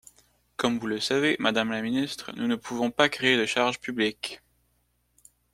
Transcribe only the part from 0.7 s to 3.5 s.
vous le savez, madame la ministre, nous ne pouvons pas créer de